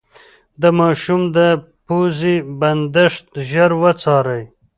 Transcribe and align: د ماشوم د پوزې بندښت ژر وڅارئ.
د 0.61 0.63
ماشوم 0.79 1.21
د 1.37 1.37
پوزې 1.85 2.35
بندښت 2.59 3.25
ژر 3.49 3.71
وڅارئ. 3.81 4.43